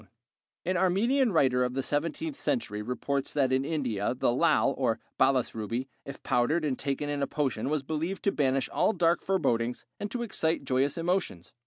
]An 0.65 0.77
Armenian 0.77 1.31
writer 1.31 1.63
of 1.63 1.75
the 1.75 1.83
seventeenth 1.83 2.35
century 2.35 2.81
reports 2.81 3.33
that 3.33 3.51
in 3.53 3.63
India 3.63 4.15
the 4.17 4.29
lâl 4.29 4.73
or 4.75 4.99
balas 5.19 5.53
ruby, 5.53 5.87
if 6.05 6.23
powdered 6.23 6.65
and 6.65 6.79
taken 6.79 7.07
in 7.07 7.21
a 7.21 7.27
potion 7.27 7.69
was 7.69 7.83
believed 7.83 8.23
to 8.23 8.31
banish 8.31 8.67
all 8.69 8.93
dark 8.93 9.21
forebodings 9.21 9.85
and 9.99 10.09
to 10.09 10.23
excite 10.23 10.65
joyous 10.65 10.97
emotions. 10.97 11.53